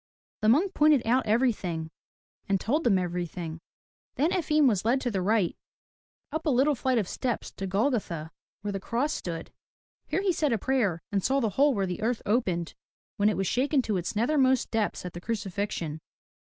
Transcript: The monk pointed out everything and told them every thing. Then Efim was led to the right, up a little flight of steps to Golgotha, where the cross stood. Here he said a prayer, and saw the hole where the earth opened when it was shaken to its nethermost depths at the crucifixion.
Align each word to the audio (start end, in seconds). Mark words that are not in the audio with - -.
The 0.41 0.49
monk 0.49 0.73
pointed 0.73 1.05
out 1.05 1.27
everything 1.27 1.91
and 2.49 2.59
told 2.59 2.83
them 2.85 2.97
every 2.97 3.27
thing. 3.27 3.61
Then 4.15 4.31
Efim 4.31 4.67
was 4.67 4.83
led 4.83 4.99
to 5.01 5.11
the 5.11 5.21
right, 5.21 5.55
up 6.31 6.47
a 6.47 6.49
little 6.49 6.73
flight 6.73 6.97
of 6.97 7.07
steps 7.07 7.51
to 7.51 7.67
Golgotha, 7.67 8.31
where 8.63 8.71
the 8.71 8.79
cross 8.79 9.13
stood. 9.13 9.51
Here 10.07 10.23
he 10.23 10.33
said 10.33 10.53
a 10.53 10.57
prayer, 10.57 11.03
and 11.11 11.23
saw 11.23 11.39
the 11.39 11.49
hole 11.51 11.75
where 11.75 11.85
the 11.85 12.01
earth 12.01 12.23
opened 12.25 12.73
when 13.17 13.29
it 13.29 13.37
was 13.37 13.45
shaken 13.45 13.83
to 13.83 13.97
its 13.97 14.15
nethermost 14.15 14.71
depths 14.71 15.05
at 15.05 15.13
the 15.13 15.21
crucifixion. 15.21 16.01